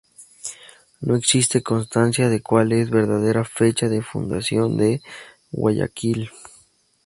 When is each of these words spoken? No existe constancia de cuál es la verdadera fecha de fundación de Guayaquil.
No 1.01 1.15
existe 1.15 1.61
constancia 1.61 2.27
de 2.27 2.41
cuál 2.41 2.71
es 2.71 2.89
la 2.89 2.95
verdadera 2.95 3.45
fecha 3.45 3.87
de 3.87 4.01
fundación 4.01 4.75
de 4.75 4.99
Guayaquil. 5.51 6.31